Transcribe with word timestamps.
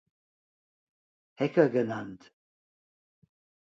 Hacker 1.35 1.69
genannt. 1.69 2.31